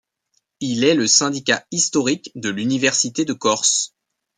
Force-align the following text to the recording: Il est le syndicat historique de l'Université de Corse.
Il 0.61 0.83
est 0.83 0.95
le 0.95 1.05
syndicat 1.05 1.63
historique 1.69 2.31
de 2.33 2.49
l'Université 2.49 3.23
de 3.23 3.33
Corse. 3.33 3.93